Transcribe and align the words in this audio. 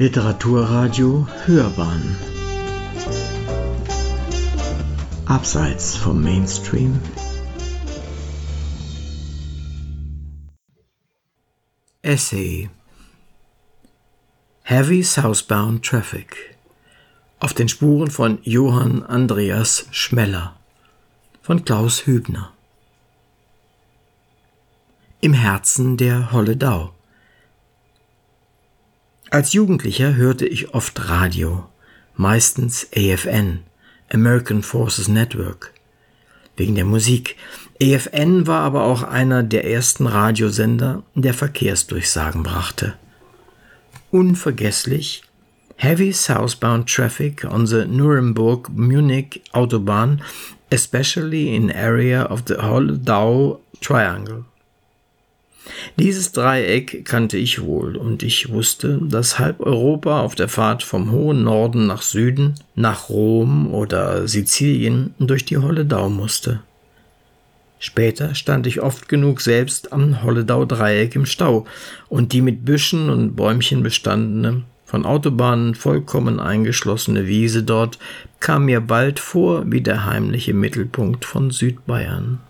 Literaturradio 0.00 1.26
Hörbahn. 1.44 2.16
Abseits 5.26 5.96
vom 5.96 6.22
Mainstream. 6.22 7.00
Essay. 12.02 12.70
Heavy 14.62 15.02
Southbound 15.02 15.84
Traffic. 15.84 16.56
Auf 17.40 17.52
den 17.52 17.68
Spuren 17.68 18.12
von 18.12 18.38
Johann 18.44 19.02
Andreas 19.02 19.88
Schmeller. 19.90 20.54
Von 21.42 21.64
Klaus 21.64 22.06
Hübner. 22.06 22.52
Im 25.20 25.32
Herzen 25.32 25.96
der 25.96 26.30
Holledau 26.30 26.92
als 29.30 29.52
Jugendlicher 29.52 30.14
hörte 30.14 30.46
ich 30.46 30.74
oft 30.74 31.08
Radio, 31.08 31.68
meistens 32.16 32.88
AFN, 32.94 33.60
American 34.12 34.62
Forces 34.62 35.08
Network, 35.08 35.72
wegen 36.56 36.74
der 36.74 36.84
Musik. 36.84 37.36
AFN 37.82 38.46
war 38.46 38.62
aber 38.62 38.84
auch 38.84 39.02
einer 39.02 39.42
der 39.42 39.64
ersten 39.70 40.06
Radiosender, 40.06 41.02
der 41.14 41.34
Verkehrsdurchsagen 41.34 42.42
brachte. 42.42 42.94
Unvergesslich 44.10 45.22
Heavy 45.80 46.12
southbound 46.12 46.88
traffic 46.88 47.44
on 47.44 47.64
the 47.64 47.84
Nuremberg-Munich 47.84 49.42
Autobahn, 49.52 50.20
especially 50.72 51.54
in 51.54 51.70
area 51.70 52.24
of 52.24 52.42
the 52.48 52.56
Holledau 52.56 53.60
Triangle. 53.80 54.44
Dieses 55.98 56.32
Dreieck 56.32 57.04
kannte 57.04 57.36
ich 57.36 57.62
wohl, 57.62 57.96
und 57.96 58.22
ich 58.22 58.50
wusste, 58.50 58.98
dass 59.02 59.38
halb 59.38 59.60
Europa 59.60 60.20
auf 60.20 60.34
der 60.34 60.48
Fahrt 60.48 60.82
vom 60.82 61.10
hohen 61.10 61.44
Norden 61.44 61.86
nach 61.86 62.02
Süden, 62.02 62.54
nach 62.74 63.08
Rom 63.08 63.72
oder 63.72 64.26
Sizilien 64.28 65.14
durch 65.18 65.44
die 65.44 65.58
Holledau 65.58 66.08
musste. 66.08 66.60
Später 67.80 68.34
stand 68.34 68.66
ich 68.66 68.80
oft 68.80 69.08
genug 69.08 69.40
selbst 69.40 69.92
am 69.92 70.22
Holledau-Dreieck 70.22 71.14
im 71.14 71.26
Stau, 71.26 71.66
und 72.08 72.32
die 72.32 72.42
mit 72.42 72.64
Büschen 72.64 73.10
und 73.10 73.36
Bäumchen 73.36 73.82
bestandene, 73.82 74.62
von 74.88 75.04
Autobahnen 75.04 75.74
vollkommen 75.74 76.40
eingeschlossene 76.40 77.26
Wiese 77.26 77.62
dort 77.62 77.98
kam 78.40 78.64
mir 78.64 78.80
bald 78.80 79.20
vor 79.20 79.70
wie 79.70 79.82
der 79.82 80.06
heimliche 80.06 80.54
Mittelpunkt 80.54 81.26
von 81.26 81.50
Südbayern. 81.50 82.40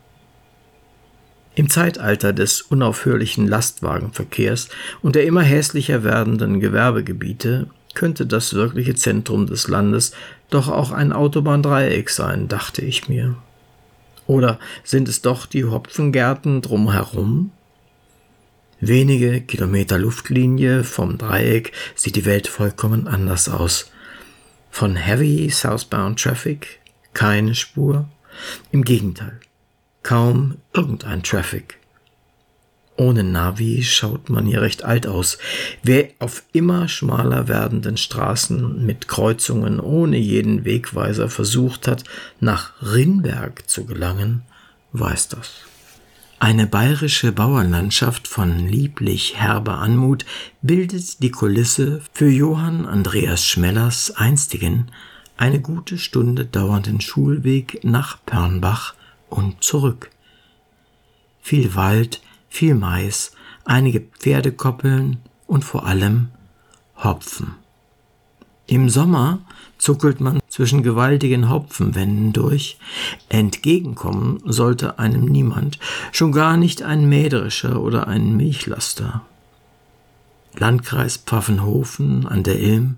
Im 1.59 1.69
Zeitalter 1.69 2.33
des 2.33 2.63
unaufhörlichen 2.63 3.49
Lastwagenverkehrs 3.49 4.69
und 5.03 5.17
der 5.17 5.25
immer 5.25 5.43
hässlicher 5.43 6.05
werdenden 6.05 6.61
Gewerbegebiete 6.61 7.67
könnte 7.95 8.27
das 8.27 8.55
wirkliche 8.55 8.95
Zentrum 8.95 9.49
des 9.49 9.67
Landes 9.67 10.13
doch 10.51 10.69
auch 10.69 10.93
ein 10.93 11.13
Autobahndreieck 11.13 12.11
sein, 12.11 12.47
dachte 12.47 12.83
ich 12.83 13.09
mir. 13.09 13.35
Oder 14.29 14.61
sind 14.85 15.09
es 15.09 15.21
doch 15.21 15.47
die 15.47 15.65
Hopfengärten 15.65 16.63
drumherum? 16.63 17.51
Wenige 18.79 19.41
Kilometer 19.41 19.99
Luftlinie 19.99 20.85
vom 20.85 21.19
Dreieck 21.19 21.73
sieht 21.97 22.15
die 22.15 22.25
Welt 22.25 22.47
vollkommen 22.47 23.09
anders 23.09 23.49
aus. 23.49 23.91
Von 24.71 24.95
Heavy 24.95 25.51
Southbound 25.51 26.23
Traffic 26.23 26.79
keine 27.15 27.57
Spur. 27.57 28.09
Im 28.71 28.85
Gegenteil 28.85 29.41
kaum 30.09 30.57
irgendein 30.73 31.23
Traffic. 31.23 31.77
Ohne 32.97 33.25
Navi 33.25 33.83
schaut 33.83 34.31
man 34.31 34.47
hier 34.47 34.63
recht 34.63 34.83
alt 34.83 35.07
aus. 35.07 35.37
Wer 35.83 36.09
auf 36.19 36.45
immer 36.55 36.89
schmaler 36.89 37.47
werdenden 37.47 37.99
Straßen 37.99 38.87
mit 38.87 39.07
Kreuzungen 39.07 39.79
ohne 39.79 40.17
jeden 40.17 40.65
Wegweiser 40.65 41.29
versucht 41.29 41.87
hat, 41.87 42.05
nach 42.41 42.73
Rinberg 42.81 43.69
zu 43.69 43.85
gelangen, 43.85 44.45
weiß 44.93 45.29
das. 45.29 45.51
Eine 46.39 46.67
bayerische 46.67 47.31
Bauernlandschaft 47.31 48.29
von 48.29 48.67
lieblich 48.67 49.37
herber 49.37 49.75
Anmut 49.75 50.25
bildet 50.63 51.23
die 51.23 51.31
Kulisse 51.31 52.01
für 52.15 52.31
Johann 52.31 52.87
Andreas 52.87 53.45
Schmellers 53.45 54.17
einstigen, 54.17 54.91
eine 55.37 55.61
gute 55.61 55.99
Stunde 55.99 56.47
dauernden 56.47 57.03
Schulweg 57.03 57.81
nach 57.85 58.17
Pörnbach 58.25 58.95
und 59.31 59.63
zurück. 59.63 60.11
Viel 61.41 61.75
Wald, 61.75 62.21
viel 62.49 62.75
Mais, 62.75 63.33
einige 63.65 64.01
Pferdekoppeln 64.01 65.19
und 65.47 65.65
vor 65.65 65.87
allem 65.87 66.29
Hopfen. 66.97 67.55
Im 68.67 68.91
Sommer 68.91 69.41
zuckelt 69.79 70.21
man 70.21 70.41
zwischen 70.49 70.83
gewaltigen 70.83 71.49
Hopfenwänden 71.49 72.33
durch. 72.33 72.79
Entgegenkommen 73.31 74.43
sollte 74.45 74.99
einem 74.99 75.25
niemand, 75.25 75.79
schon 76.13 76.33
gar 76.33 76.57
nicht 76.57 76.83
ein 76.83 77.09
Mähdrescher 77.09 77.81
oder 77.81 78.09
ein 78.09 78.37
Milchlaster. 78.37 79.23
Landkreis 80.55 81.17
Pfaffenhofen 81.19 82.27
an 82.27 82.43
der 82.43 82.61
Ilm, 82.61 82.97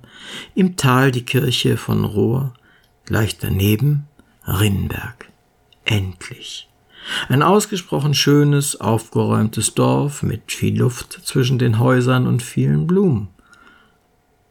im 0.55 0.77
Tal 0.77 1.13
die 1.13 1.25
Kirche 1.25 1.77
von 1.77 2.05
Rohr, 2.05 2.53
gleich 3.05 3.39
daneben 3.39 4.09
Rinnenberg. 4.47 5.30
Endlich. 5.85 6.69
Ein 7.29 7.43
ausgesprochen 7.43 8.15
schönes, 8.15 8.81
aufgeräumtes 8.81 9.75
Dorf 9.75 10.23
mit 10.23 10.53
viel 10.53 10.79
Luft 10.79 11.13
zwischen 11.25 11.59
den 11.59 11.79
Häusern 11.79 12.27
und 12.27 12.43
vielen 12.43 12.87
Blumen. 12.87 13.29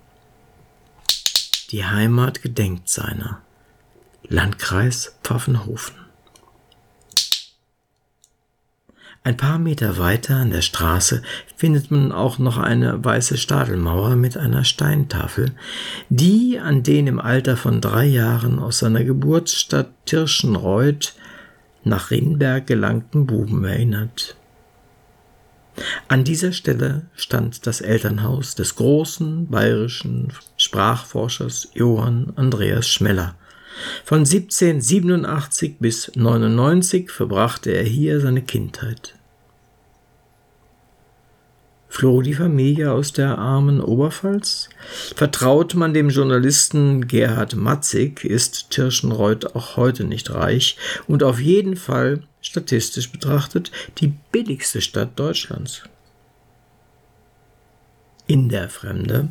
Die 1.70 1.84
Heimat 1.84 2.42
gedenkt 2.42 2.88
seiner. 2.88 3.42
Landkreis 4.26 5.14
Pfaffenhofen. 5.22 6.03
Ein 9.26 9.38
paar 9.38 9.58
Meter 9.58 9.96
weiter 9.96 10.36
an 10.36 10.50
der 10.50 10.60
Straße 10.60 11.22
findet 11.56 11.90
man 11.90 12.12
auch 12.12 12.38
noch 12.38 12.58
eine 12.58 13.02
weiße 13.02 13.38
Stadelmauer 13.38 14.16
mit 14.16 14.36
einer 14.36 14.64
Steintafel, 14.64 15.52
die 16.10 16.60
an 16.60 16.82
den 16.82 17.06
im 17.06 17.18
Alter 17.18 17.56
von 17.56 17.80
drei 17.80 18.04
Jahren 18.04 18.58
aus 18.58 18.80
seiner 18.80 19.02
Geburtsstadt 19.02 19.88
Tirschenreuth 20.04 21.14
nach 21.84 22.10
Rinberg 22.10 22.66
gelangten 22.66 23.24
Buben 23.24 23.64
erinnert. 23.64 24.36
An 26.06 26.24
dieser 26.24 26.52
Stelle 26.52 27.06
stand 27.14 27.66
das 27.66 27.80
Elternhaus 27.80 28.54
des 28.54 28.76
großen 28.76 29.46
bayerischen 29.46 30.34
Sprachforschers 30.58 31.70
Johann 31.72 32.34
Andreas 32.36 32.88
Schmeller. 32.88 33.36
Von 34.04 34.20
1787 34.20 35.76
bis 35.78 36.12
99 36.14 37.10
verbrachte 37.10 37.70
er 37.70 37.84
hier 37.84 38.20
seine 38.20 38.42
Kindheit. 38.42 39.14
Floh 41.88 42.22
die 42.22 42.34
Familie 42.34 42.90
aus 42.90 43.12
der 43.12 43.38
armen 43.38 43.80
Oberpfalz? 43.80 44.68
Vertraut 45.14 45.74
man 45.74 45.94
dem 45.94 46.08
Journalisten 46.08 47.06
Gerhard 47.06 47.54
Matzig, 47.54 48.24
ist 48.24 48.70
Tirschenreuth 48.70 49.54
auch 49.54 49.76
heute 49.76 50.02
nicht 50.02 50.34
reich 50.34 50.76
und 51.06 51.22
auf 51.22 51.38
jeden 51.38 51.76
Fall, 51.76 52.24
statistisch 52.40 53.12
betrachtet, 53.12 53.70
die 53.98 54.12
billigste 54.32 54.80
Stadt 54.80 55.16
Deutschlands. 55.18 55.84
In 58.26 58.48
der 58.48 58.68
Fremde 58.68 59.28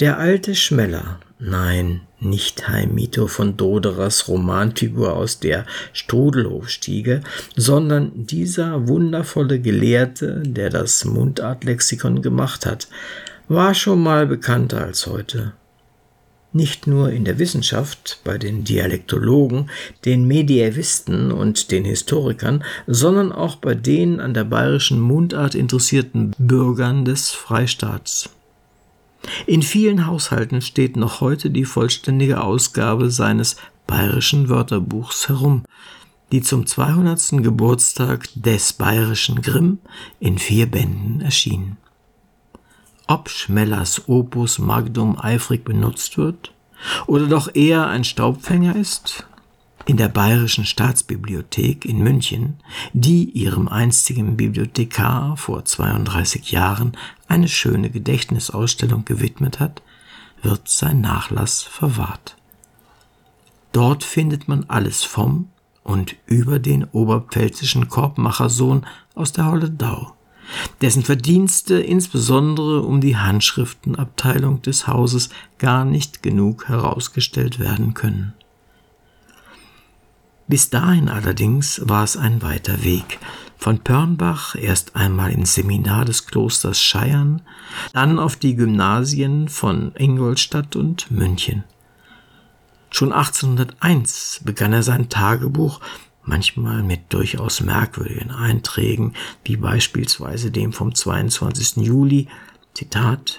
der 0.00 0.18
alte 0.18 0.56
Schmeller 0.56 1.20
Nein, 1.44 2.02
nicht 2.20 2.68
Heimito 2.68 3.26
von 3.26 3.56
Doderers 3.56 4.28
Romanfigur 4.28 5.16
aus 5.16 5.40
der 5.40 5.66
Strudelhofstiege, 5.92 7.20
sondern 7.56 8.12
dieser 8.14 8.86
wundervolle 8.86 9.58
Gelehrte, 9.58 10.40
der 10.46 10.70
das 10.70 11.04
Mundartlexikon 11.04 12.22
gemacht 12.22 12.64
hat, 12.64 12.86
war 13.48 13.74
schon 13.74 14.04
mal 14.04 14.28
bekannter 14.28 14.84
als 14.84 15.08
heute. 15.08 15.52
Nicht 16.52 16.86
nur 16.86 17.10
in 17.10 17.24
der 17.24 17.40
Wissenschaft, 17.40 18.20
bei 18.22 18.38
den 18.38 18.62
Dialektologen, 18.62 19.68
den 20.04 20.28
Mediävisten 20.28 21.32
und 21.32 21.72
den 21.72 21.84
Historikern, 21.84 22.62
sondern 22.86 23.32
auch 23.32 23.56
bei 23.56 23.74
den 23.74 24.20
an 24.20 24.32
der 24.32 24.44
bayerischen 24.44 25.00
Mundart 25.00 25.56
interessierten 25.56 26.36
Bürgern 26.38 27.04
des 27.04 27.32
Freistaats. 27.32 28.30
In 29.46 29.62
vielen 29.62 30.06
Haushalten 30.06 30.60
steht 30.62 30.96
noch 30.96 31.20
heute 31.20 31.50
die 31.50 31.64
vollständige 31.64 32.42
Ausgabe 32.42 33.10
seines 33.10 33.56
bayerischen 33.86 34.48
Wörterbuchs 34.48 35.28
herum, 35.28 35.64
die 36.32 36.40
zum 36.40 36.66
200. 36.66 37.42
Geburtstag 37.42 38.28
des 38.34 38.72
bayerischen 38.72 39.42
Grimm 39.42 39.78
in 40.18 40.38
vier 40.38 40.66
Bänden 40.70 41.20
erschien. 41.20 41.76
Ob 43.06 43.28
Schmellers 43.28 44.08
Opus 44.08 44.58
Magnum 44.58 45.18
eifrig 45.18 45.64
benutzt 45.64 46.16
wird 46.16 46.52
oder 47.06 47.26
doch 47.26 47.54
eher 47.54 47.86
ein 47.88 48.04
Staubfänger 48.04 48.76
ist, 48.76 49.26
in 49.86 49.96
der 49.96 50.08
Bayerischen 50.08 50.64
Staatsbibliothek 50.64 51.84
in 51.84 51.98
München, 51.98 52.54
die 52.92 53.24
ihrem 53.24 53.68
einstigen 53.68 54.36
Bibliothekar 54.36 55.36
vor 55.36 55.64
32 55.64 56.52
Jahren 56.52 56.92
eine 57.28 57.48
schöne 57.48 57.90
Gedächtnisausstellung 57.90 59.04
gewidmet 59.04 59.60
hat, 59.60 59.82
wird 60.42 60.68
sein 60.68 61.00
Nachlass 61.00 61.62
verwahrt. 61.62 62.36
Dort 63.72 64.04
findet 64.04 64.48
man 64.48 64.64
alles 64.68 65.02
vom 65.02 65.48
und 65.82 66.16
über 66.26 66.58
den 66.58 66.84
oberpfälzischen 66.84 67.88
Korbmachersohn 67.88 68.86
aus 69.14 69.32
der 69.32 69.46
Holledau, 69.46 70.14
dessen 70.80 71.02
Verdienste 71.02 71.80
insbesondere 71.80 72.82
um 72.82 73.00
die 73.00 73.16
Handschriftenabteilung 73.16 74.62
des 74.62 74.86
Hauses 74.86 75.30
gar 75.58 75.84
nicht 75.84 76.22
genug 76.22 76.68
herausgestellt 76.68 77.58
werden 77.58 77.94
können. 77.94 78.34
Bis 80.52 80.68
dahin 80.68 81.08
allerdings 81.08 81.80
war 81.82 82.04
es 82.04 82.18
ein 82.18 82.42
weiter 82.42 82.84
Weg. 82.84 83.18
Von 83.56 83.78
Pörnbach 83.78 84.54
erst 84.54 84.94
einmal 84.94 85.32
ins 85.32 85.54
Seminar 85.54 86.04
des 86.04 86.26
Klosters 86.26 86.78
Scheiern, 86.78 87.40
dann 87.94 88.18
auf 88.18 88.36
die 88.36 88.54
Gymnasien 88.54 89.48
von 89.48 89.92
Ingolstadt 89.96 90.76
und 90.76 91.10
München. 91.10 91.64
Schon 92.90 93.14
1801 93.14 94.42
begann 94.44 94.74
er 94.74 94.82
sein 94.82 95.08
Tagebuch, 95.08 95.80
manchmal 96.22 96.82
mit 96.82 97.14
durchaus 97.14 97.62
merkwürdigen 97.62 98.30
Einträgen, 98.30 99.14
wie 99.44 99.56
beispielsweise 99.56 100.50
dem 100.50 100.74
vom 100.74 100.94
22. 100.94 101.76
Juli, 101.76 102.28
Zitat, 102.74 103.38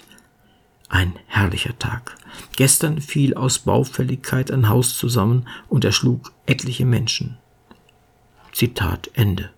ein 0.93 1.13
herrlicher 1.25 1.77
Tag. 1.79 2.15
Gestern 2.55 3.01
fiel 3.01 3.33
aus 3.33 3.59
Baufälligkeit 3.59 4.51
ein 4.51 4.69
Haus 4.69 4.95
zusammen 4.95 5.47
und 5.67 5.83
erschlug 5.83 6.31
etliche 6.45 6.85
Menschen. 6.85 7.37
Zitat 8.51 9.09
Ende. 9.15 9.49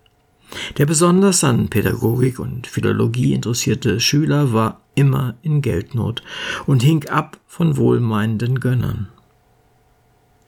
Der 0.78 0.86
besonders 0.86 1.44
an 1.44 1.68
Pädagogik 1.68 2.38
und 2.38 2.66
Philologie 2.66 3.34
interessierte 3.34 4.00
Schüler 4.00 4.54
war 4.54 4.80
immer 4.94 5.34
in 5.42 5.60
Geldnot 5.60 6.22
und 6.66 6.82
hing 6.82 7.06
ab 7.08 7.38
von 7.46 7.76
wohlmeinenden 7.76 8.60
Gönnern. 8.60 9.08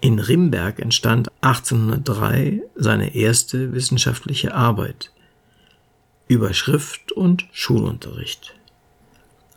In 0.00 0.18
Rimberg 0.20 0.78
entstand 0.78 1.28
1803 1.42 2.62
seine 2.76 3.14
erste 3.14 3.74
wissenschaftliche 3.74 4.54
Arbeit 4.54 5.12
über 6.28 6.54
Schrift 6.54 7.12
und 7.12 7.46
Schulunterricht 7.52 8.57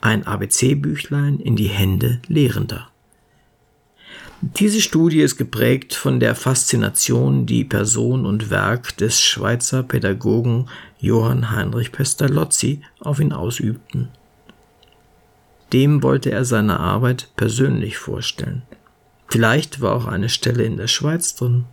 ein 0.01 0.25
ABC-Büchlein 0.25 1.39
in 1.39 1.55
die 1.55 1.69
Hände 1.69 2.21
Lehrender. 2.27 2.87
Diese 4.41 4.81
Studie 4.81 5.21
ist 5.21 5.37
geprägt 5.37 5.93
von 5.93 6.19
der 6.19 6.33
Faszination, 6.33 7.45
die 7.45 7.63
Person 7.63 8.25
und 8.25 8.49
Werk 8.49 8.97
des 8.97 9.21
Schweizer 9.21 9.83
Pädagogen 9.83 10.67
Johann 10.99 11.51
Heinrich 11.51 11.91
Pestalozzi 11.91 12.81
auf 12.99 13.19
ihn 13.19 13.33
ausübten. 13.33 14.09
Dem 15.73 16.01
wollte 16.01 16.31
er 16.31 16.43
seine 16.43 16.79
Arbeit 16.79 17.29
persönlich 17.35 17.99
vorstellen. 17.99 18.63
Vielleicht 19.29 19.79
war 19.79 19.95
auch 19.95 20.05
eine 20.07 20.27
Stelle 20.27 20.63
in 20.63 20.75
der 20.75 20.87
Schweiz 20.87 21.35
drin. 21.35 21.65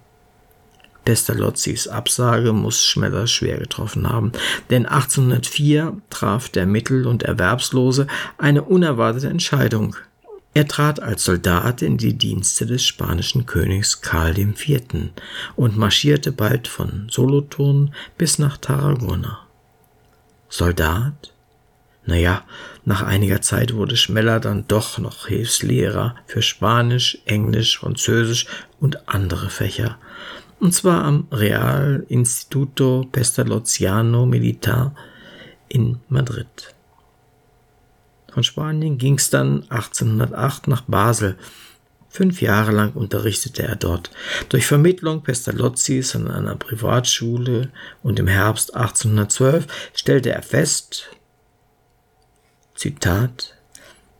Pestalozzis 1.08 1.88
Absage 1.88 2.52
muss 2.52 2.84
Schmeller 2.84 3.26
schwer 3.26 3.56
getroffen 3.56 4.10
haben, 4.10 4.30
denn 4.68 4.84
1804 4.84 5.96
traf 6.10 6.50
der 6.50 6.66
Mittel- 6.66 7.06
und 7.06 7.22
Erwerbslose 7.22 8.06
eine 8.36 8.62
unerwartete 8.62 9.28
Entscheidung. 9.28 9.96
Er 10.52 10.68
trat 10.68 11.00
als 11.00 11.24
Soldat 11.24 11.80
in 11.80 11.96
die 11.96 12.12
Dienste 12.12 12.66
des 12.66 12.84
spanischen 12.84 13.46
Königs 13.46 14.02
Karl 14.02 14.38
IV. 14.38 14.82
und 15.56 15.78
marschierte 15.78 16.30
bald 16.30 16.68
von 16.68 17.08
Solothurn 17.10 17.94
bis 18.18 18.38
nach 18.38 18.58
Tarragona. 18.58 19.46
Soldat? 20.50 21.32
Naja, 22.04 22.44
nach 22.84 23.00
einiger 23.00 23.40
Zeit 23.40 23.72
wurde 23.72 23.96
Schmeller 23.96 24.40
dann 24.40 24.66
doch 24.68 24.98
noch 24.98 25.26
Hilfslehrer 25.26 26.16
für 26.26 26.42
Spanisch, 26.42 27.16
Englisch, 27.24 27.78
Französisch 27.78 28.44
und 28.78 29.08
andere 29.08 29.48
Fächer 29.48 29.96
und 30.60 30.74
zwar 30.74 31.04
am 31.04 31.28
Real 31.30 32.04
Instituto 32.08 33.06
Pestalozziano 33.10 34.26
Militar 34.26 34.94
in 35.68 36.00
Madrid. 36.08 36.74
Von 38.32 38.42
Spanien 38.44 38.98
ging 38.98 39.16
es 39.16 39.30
dann 39.30 39.64
1808 39.68 40.68
nach 40.68 40.82
Basel. 40.82 41.36
Fünf 42.08 42.40
Jahre 42.40 42.72
lang 42.72 42.92
unterrichtete 42.92 43.62
er 43.62 43.76
dort. 43.76 44.10
Durch 44.48 44.66
Vermittlung 44.66 45.22
Pestalozzis 45.22 46.16
an 46.16 46.30
einer 46.30 46.56
Privatschule 46.56 47.70
und 48.02 48.18
im 48.18 48.26
Herbst 48.26 48.74
1812 48.74 49.66
stellte 49.94 50.30
er 50.30 50.42
fest, 50.42 51.10
Zitat, 52.74 53.56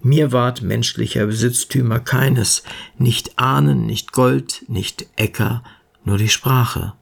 mir 0.00 0.32
ward 0.32 0.62
menschlicher 0.62 1.26
Besitztümer 1.26 2.00
keines, 2.00 2.62
nicht 2.99 3.38
Ahnen, 3.38 3.87
nicht 3.87 4.12
Gold, 4.12 4.64
nicht 4.69 5.06
Äcker, 5.17 5.62
nur 6.05 6.19
die 6.19 6.28
Sprache. 6.28 6.95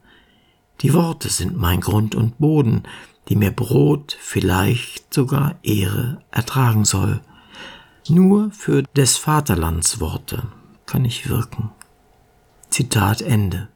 Die 0.81 0.93
Worte 0.93 1.29
sind 1.29 1.57
mein 1.57 1.81
Grund 1.81 2.15
und 2.15 2.37
Boden, 2.39 2.83
die 3.29 3.35
mir 3.35 3.51
Brot, 3.51 4.17
vielleicht 4.19 5.13
sogar 5.13 5.55
Ehre 5.63 6.21
ertragen 6.31 6.85
soll. 6.85 7.21
Nur 8.09 8.51
für 8.51 8.83
des 8.95 9.17
Vaterlands 9.17 9.99
Worte 9.99 10.43
kann 10.85 11.03
ich 11.03 11.29
wirken. 11.29 11.71
Zitat 12.69 13.21
Ende. 13.21 13.67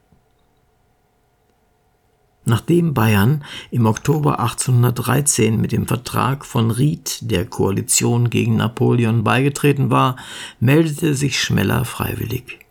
Nachdem 2.44 2.94
Bayern 2.94 3.44
im 3.70 3.86
Oktober 3.86 4.40
1813 4.40 5.62
mit 5.62 5.72
dem 5.72 5.88
Vertrag 5.88 6.44
von 6.46 6.72
Ried 6.72 7.20
der 7.30 7.46
Koalition 7.46 8.30
gegen 8.30 8.56
Napoleon 8.56 9.24
beigetreten 9.24 9.92
war, 9.92 10.16
meldete 10.60 11.13
sich 11.13 11.40
Schmeller 11.40 11.86
freiwillig. 11.86 12.66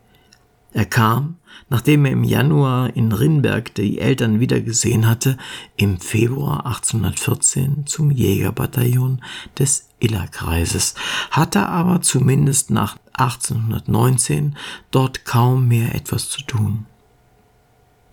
Er 0.73 0.85
kam, 0.85 1.37
nachdem 1.71 2.03
er 2.03 2.11
im 2.11 2.25
Januar 2.25 2.95
in 2.97 3.13
Rinberg 3.13 3.73
die 3.75 3.99
Eltern 3.99 4.41
wiedergesehen 4.41 5.07
hatte, 5.07 5.37
im 5.77 5.99
Februar 5.99 6.65
1814 6.65 7.87
zum 7.87 8.11
Jägerbataillon 8.11 9.23
des 9.57 9.87
Illerkreises, 9.99 10.95
hatte 11.31 11.65
aber 11.67 12.01
zumindest 12.01 12.71
nach 12.71 12.97
1819 13.13 14.57
dort 14.91 15.23
kaum 15.23 15.69
mehr 15.69 15.95
etwas 15.95 16.29
zu 16.29 16.41
tun. 16.43 16.87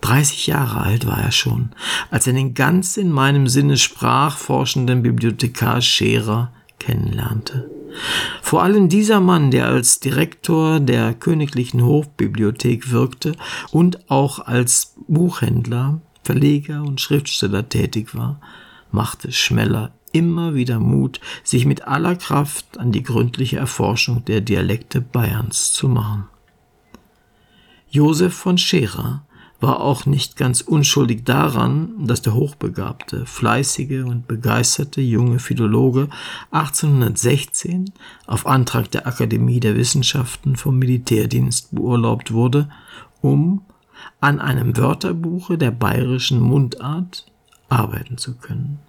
30 0.01 0.47
Jahre 0.47 0.79
alt 0.79 1.05
war 1.05 1.19
er 1.21 1.33
schon, 1.33 1.71
als 2.09 2.27
er 2.27 2.33
den 2.33 2.53
ganz 2.53 2.95
in 2.95 3.11
meinem 3.11 3.49
Sinne 3.49 3.75
sprachforschenden 3.75 5.03
Bibliothekar 5.03 5.81
Scherer 5.81 6.53
kennenlernte. 6.79 7.69
Vor 8.41 8.63
allem 8.63 8.89
dieser 8.89 9.19
Mann, 9.19 9.51
der 9.51 9.67
als 9.67 9.99
Direktor 9.99 10.79
der 10.79 11.13
Königlichen 11.13 11.83
Hofbibliothek 11.83 12.91
wirkte 12.91 13.33
und 13.71 14.09
auch 14.09 14.39
als 14.39 14.95
Buchhändler, 15.07 16.01
Verleger 16.23 16.83
und 16.83 17.01
Schriftsteller 17.01 17.67
tätig 17.67 18.15
war, 18.15 18.39
machte 18.91 19.31
Schmeller 19.31 19.91
immer 20.11 20.55
wieder 20.55 20.79
Mut, 20.79 21.19
sich 21.43 21.65
mit 21.65 21.87
aller 21.87 22.15
Kraft 22.15 22.77
an 22.77 22.91
die 22.91 23.03
gründliche 23.03 23.57
Erforschung 23.57 24.25
der 24.25 24.41
Dialekte 24.41 25.01
Bayerns 25.01 25.73
zu 25.73 25.87
machen. 25.87 26.25
Josef 27.89 28.33
von 28.33 28.57
Scherer 28.57 29.23
war 29.59 29.81
auch 29.81 30.05
nicht 30.05 30.37
ganz 30.37 30.61
unschuldig 30.61 31.25
daran, 31.25 32.07
dass 32.07 32.21
der 32.21 32.33
hochbegabte, 32.33 33.25
fleißige 33.25 34.05
und 34.05 34.27
begeisterte 34.27 35.01
junge 35.01 35.39
Philologe 35.39 36.07
1816 36.51 37.91
auf 38.25 38.47
Antrag 38.47 38.89
der 38.91 39.05
Akademie 39.05 39.59
der 39.59 39.75
Wissenschaften 39.75 40.55
vom 40.55 40.79
Militärdienst 40.79 41.75
beurlaubt 41.75 42.31
wurde, 42.31 42.69
um 43.21 43.61
an 44.21 44.39
einem 44.39 44.77
Wörterbuche 44.77 45.57
der 45.57 45.71
bayerischen 45.71 46.39
Mundart 46.39 47.25
arbeiten 47.67 48.17
zu 48.17 48.35
können. 48.35 48.79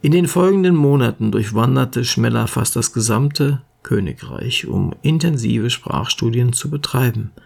In 0.00 0.12
den 0.12 0.28
folgenden 0.28 0.76
Monaten 0.76 1.32
durchwanderte 1.32 2.04
Schmeller 2.04 2.46
fast 2.46 2.76
das 2.76 2.92
gesamte 2.92 3.62
Königreich, 3.82 4.66
um 4.66 4.94
intensive 5.02 5.70
Sprachstudien 5.70 6.52
zu 6.52 6.70
betreiben– 6.70 7.32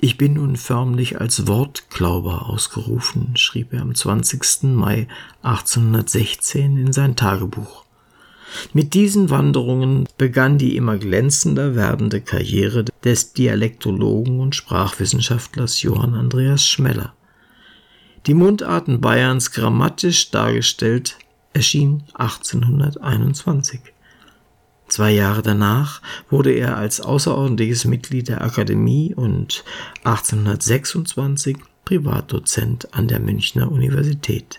ich 0.00 0.18
bin 0.18 0.34
nun 0.34 0.56
förmlich 0.56 1.20
als 1.20 1.46
Wortglauber 1.46 2.48
ausgerufen, 2.48 3.36
schrieb 3.36 3.72
er 3.72 3.82
am 3.82 3.94
20. 3.94 4.64
Mai 4.74 5.08
1816 5.42 6.76
in 6.76 6.92
sein 6.92 7.16
Tagebuch. 7.16 7.84
Mit 8.72 8.94
diesen 8.94 9.30
Wanderungen 9.30 10.08
begann 10.18 10.58
die 10.58 10.76
immer 10.76 10.98
glänzender 10.98 11.74
werdende 11.74 12.20
Karriere 12.20 12.84
des 13.04 13.32
Dialektologen 13.32 14.40
und 14.40 14.54
Sprachwissenschaftlers 14.54 15.82
Johann 15.82 16.14
Andreas 16.14 16.66
Schmeller. 16.66 17.12
Die 18.26 18.34
Mundarten 18.34 19.00
Bayerns 19.00 19.52
grammatisch 19.52 20.30
dargestellt 20.30 21.16
erschien 21.52 22.02
1821. 22.14 23.80
Zwei 24.96 25.12
Jahre 25.12 25.42
danach 25.42 26.00
wurde 26.30 26.52
er 26.52 26.78
als 26.78 27.02
außerordentliches 27.02 27.84
Mitglied 27.84 28.28
der 28.28 28.40
Akademie 28.40 29.12
und 29.14 29.62
1826 30.04 31.58
Privatdozent 31.84 32.94
an 32.94 33.06
der 33.06 33.20
Münchner 33.20 33.70
Universität, 33.70 34.58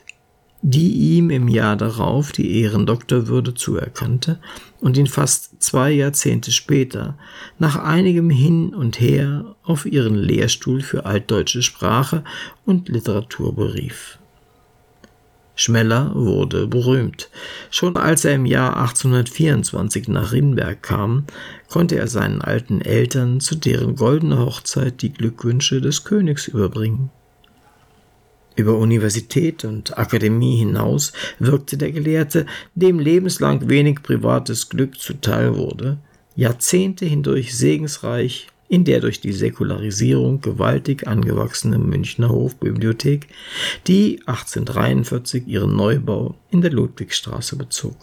die 0.61 0.91
ihm 0.91 1.31
im 1.31 1.47
Jahr 1.47 1.75
darauf 1.75 2.33
die 2.33 2.61
Ehrendoktorwürde 2.61 3.55
zuerkannte 3.55 4.39
und 4.79 4.95
ihn 4.97 5.07
fast 5.07 5.59
zwei 5.63 5.89
Jahrzehnte 5.89 6.51
später 6.51 7.17
nach 7.57 7.75
einigem 7.75 8.29
Hin 8.29 8.75
und 8.75 8.99
Her 8.99 9.55
auf 9.63 9.87
ihren 9.87 10.13
Lehrstuhl 10.13 10.81
für 10.81 11.07
altdeutsche 11.07 11.63
Sprache 11.63 12.23
und 12.63 12.89
Literatur 12.89 13.55
berief. 13.55 14.19
Schmeller 15.57 16.11
wurde 16.13 16.67
berühmt. 16.67 17.29
Schon 17.71 17.97
als 17.97 18.23
er 18.25 18.35
im 18.35 18.45
Jahr 18.45 18.77
1824 18.77 20.07
nach 20.07 20.31
Rinberg 20.31 20.83
kam, 20.83 21.25
konnte 21.67 21.97
er 21.97 22.07
seinen 22.07 22.41
alten 22.41 22.79
Eltern 22.79 23.39
zu 23.39 23.55
deren 23.55 23.95
goldener 23.95 24.45
Hochzeit 24.45 25.01
die 25.01 25.11
Glückwünsche 25.11 25.81
des 25.81 26.03
Königs 26.03 26.47
überbringen. 26.47 27.09
Über 28.55 28.77
Universität 28.77 29.65
und 29.65 29.97
Akademie 29.97 30.57
hinaus 30.57 31.11
wirkte 31.39 31.75
der 31.77 31.91
Gelehrte, 31.91 32.45
dem 32.75 32.99
lebenslang 32.99 33.67
wenig 33.67 34.03
privates 34.03 34.69
Glück 34.69 34.99
zuteil 34.99 35.55
wurde, 35.57 35.97
Jahrzehnte 36.35 37.05
hindurch 37.05 37.57
segensreich 37.57 38.47
in 38.69 38.83
der 38.83 38.99
durch 38.99 39.21
die 39.21 39.31
Säkularisierung 39.31 40.41
gewaltig 40.41 41.07
angewachsene 41.07 41.77
Münchner 41.77 42.29
Hofbibliothek, 42.29 43.27
die 43.87 44.19
1843 44.25 45.47
ihren 45.47 45.75
Neubau 45.75 46.35
in 46.51 46.61
der 46.61 46.71
Ludwigstraße 46.71 47.55
bezog. 47.55 47.95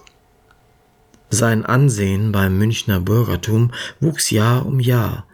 Sein 1.31 1.67
Ansehen 1.67 2.33
beim 2.33 2.59
Münchner 2.59 3.01
Bürgertum 3.01 3.73
wuchs 4.01 4.31
Jahr 4.31 4.65
um 4.65 4.81
Jahr, 4.81 5.27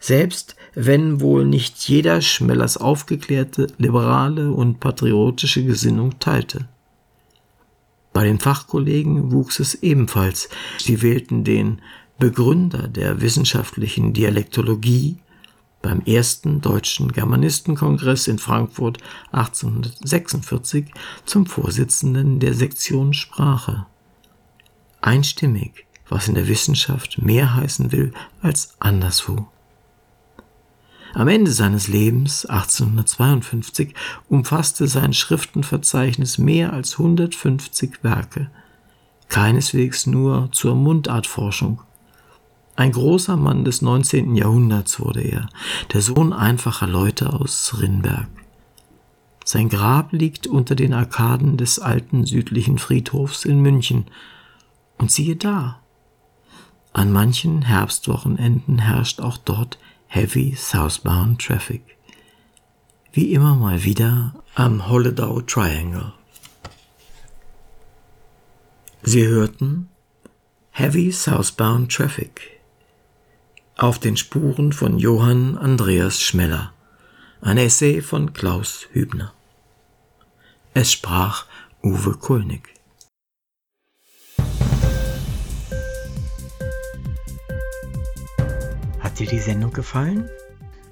selbst 0.00 0.56
wenn 0.74 1.20
wohl 1.20 1.44
nicht 1.44 1.88
jeder 1.88 2.20
Schmellers 2.20 2.76
aufgeklärte, 2.76 3.68
liberale 3.78 4.50
und 4.50 4.80
patriotische 4.80 5.64
Gesinnung 5.64 6.18
teilte. 6.18 6.68
Bei 8.12 8.24
den 8.24 8.38
Fachkollegen 8.38 9.32
wuchs 9.32 9.60
es 9.60 9.76
ebenfalls. 9.76 10.48
Sie 10.78 11.02
wählten 11.02 11.44
den 11.44 11.80
Begründer 12.18 12.88
der 12.88 13.20
wissenschaftlichen 13.20 14.12
Dialektologie 14.12 15.18
beim 15.82 16.00
ersten 16.00 16.60
deutschen 16.60 17.12
Germanistenkongress 17.12 18.26
in 18.26 18.40
Frankfurt 18.40 18.98
1846 19.30 20.86
zum 21.24 21.46
Vorsitzenden 21.46 22.40
der 22.40 22.54
Sektion 22.54 23.14
Sprache. 23.14 23.86
Einstimmig, 25.00 25.86
was 26.08 26.26
in 26.26 26.34
der 26.34 26.48
Wissenschaft 26.48 27.22
mehr 27.22 27.54
heißen 27.54 27.92
will 27.92 28.12
als 28.42 28.74
anderswo. 28.80 29.46
Am 31.14 31.28
Ende 31.28 31.52
seines 31.52 31.86
Lebens 31.86 32.44
1852 32.46 33.94
umfasste 34.28 34.88
sein 34.88 35.12
Schriftenverzeichnis 35.12 36.36
mehr 36.36 36.72
als 36.72 36.98
150 36.98 38.02
Werke, 38.02 38.50
keineswegs 39.28 40.06
nur 40.06 40.48
zur 40.50 40.74
Mundartforschung, 40.74 41.80
ein 42.78 42.92
großer 42.92 43.36
Mann 43.36 43.64
des 43.64 43.82
19. 43.82 44.36
Jahrhunderts 44.36 45.00
wurde 45.00 45.20
er, 45.20 45.48
der 45.92 46.00
Sohn 46.00 46.32
einfacher 46.32 46.86
Leute 46.86 47.32
aus 47.32 47.74
Rinberg. 47.80 48.28
Sein 49.44 49.68
Grab 49.68 50.12
liegt 50.12 50.46
unter 50.46 50.76
den 50.76 50.94
Arkaden 50.94 51.56
des 51.56 51.80
alten 51.80 52.24
südlichen 52.24 52.78
Friedhofs 52.78 53.44
in 53.44 53.58
München. 53.58 54.06
Und 54.96 55.10
siehe 55.10 55.34
da, 55.34 55.80
an 56.92 57.10
manchen 57.10 57.62
Herbstwochenenden 57.62 58.78
herrscht 58.78 59.20
auch 59.20 59.38
dort 59.38 59.80
Heavy 60.06 60.54
Southbound 60.56 61.42
Traffic. 61.42 61.82
Wie 63.10 63.32
immer 63.32 63.56
mal 63.56 63.82
wieder 63.82 64.36
am 64.54 64.88
Holledau 64.88 65.40
Triangle. 65.40 66.12
Sie 69.02 69.26
hörten 69.26 69.88
Heavy 70.70 71.10
Southbound 71.10 71.90
Traffic 71.90 72.57
auf 73.78 74.00
den 74.00 74.16
Spuren 74.16 74.72
von 74.72 74.98
Johann 74.98 75.56
Andreas 75.56 76.20
Schmeller. 76.20 76.72
Ein 77.40 77.58
Essay 77.58 78.02
von 78.02 78.32
Klaus 78.32 78.88
Hübner. 78.90 79.32
Es 80.74 80.92
sprach 80.92 81.46
Uwe 81.80 82.14
Kulnig. 82.14 82.74
Hat 88.98 89.16
dir 89.20 89.28
die 89.28 89.38
Sendung 89.38 89.72
gefallen? 89.72 90.28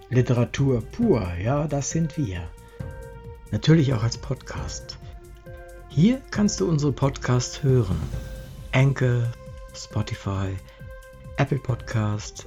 Literatur 0.08 0.80
pur, 0.80 1.26
ja, 1.42 1.66
das 1.66 1.90
sind 1.90 2.16
wir. 2.16 2.48
Natürlich 3.50 3.92
auch 3.94 4.04
als 4.04 4.16
Podcast. 4.16 4.96
Hier 5.88 6.22
kannst 6.30 6.60
du 6.60 6.68
unsere 6.68 6.92
Podcasts 6.92 7.64
hören. 7.64 8.00
Anchor, 8.70 9.32
Spotify, 9.74 10.56
Apple 11.36 11.58
Podcast, 11.58 12.46